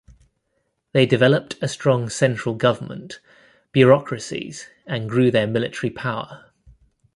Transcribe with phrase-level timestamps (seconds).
[0.93, 3.19] They developed a strong central government,
[3.71, 6.45] bureaucracies, and grew their military power.